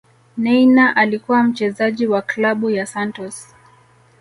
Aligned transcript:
neynar 0.37 0.93
alikuwa 0.95 1.43
mchezaji 1.43 2.07
wa 2.07 2.21
klabu 2.21 2.69
ya 2.69 2.85
santos 2.85 3.55